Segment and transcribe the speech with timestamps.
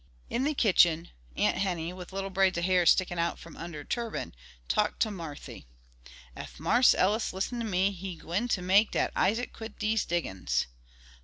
[0.31, 4.33] In the kitchen Aunt Henny, with little braids of hair sticking out from under turban,
[4.67, 5.67] talked to Marthy.
[6.35, 10.65] "Ef Marse Ellis listen to me, he gwine ter make dat Isaac quit dese diggin's."